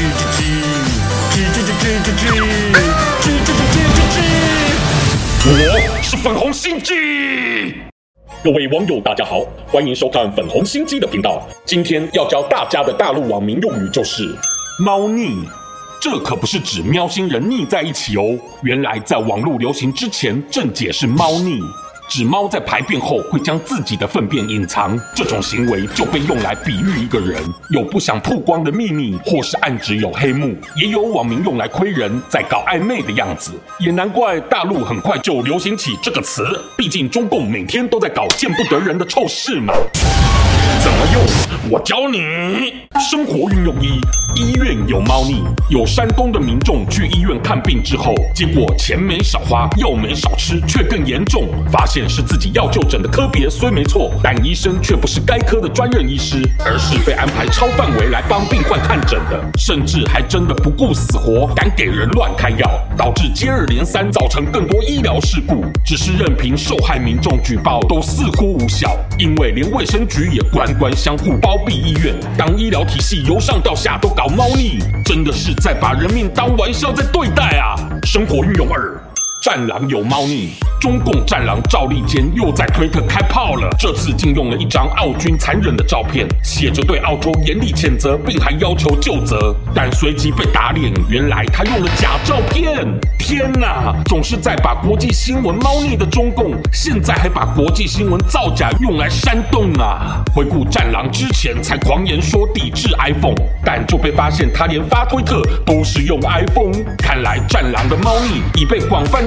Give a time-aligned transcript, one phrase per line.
[0.00, 0.04] 我
[6.00, 6.94] 是粉红心机。
[8.44, 11.42] 各位网友，大家好，欢迎收看粉红心机的频道。
[11.64, 14.22] 今天要教大家的大陆网民用语就是
[14.78, 15.44] “猫腻”，
[16.00, 18.38] 这可不是指喵星人腻在一起哦。
[18.62, 21.60] 原来在网络流行之前，正解是猫腻。
[22.08, 27.38] 指猫在排便后会将自己的粪便隐藏，这种行为就被用来比喻一个人
[27.68, 30.56] 有不想曝光的秘密，或是暗指有黑幕。
[30.74, 36.44] 也有网民用来窥人在搞暧昧的样子，也难怪大陆很快就流行起这个词。
[36.78, 39.74] 毕竟中共每天都在搞见不得人的臭事嘛。
[40.80, 41.22] 怎么用？
[41.70, 42.88] 我教你。
[42.98, 44.00] 生活运用一：
[44.34, 45.44] 医院有猫腻。
[45.70, 51.48] 有山东的民众去医院看病之后，结果钱没少花，药没少吃，却更严重。
[51.70, 65.64] 发现是自己要就诊的科别虽没错，但医生却不是该科的专任医师，而是被安排超范围来帮病患看诊的，甚至还真的不顾死活，敢给人乱开药，导致接二连三造成更多医疗事故。
[65.84, 70.78] 只是任凭受害民众举报，都似乎无效，因为连卫生局也官。
[70.78, 77.74] 官相护包庇医院，当医疗体系由上到下都搞猫腻，真的是在把人命当玩笑在对待啊！
[78.04, 79.07] 生活运用二。
[79.48, 83.66] 战狼有猫腻，中共战狼赵立坚又在推特开炮了。
[83.78, 92.86] 这次竟用了一张澳军残忍的照片，写着对澳洲严厉谴责，并还要求就责，但随即被打脸，原来他用了假照片。
[93.18, 100.22] 天哪，总是在把国际新闻猫腻的中共，现在还把国际新闻造假用来煽动啊！
[100.34, 109.26] 回顾战狼之前才狂言说抵制 iPhone，但就被发现他连发推特都是用 iPhone，看来战狼的猫腻已被广泛。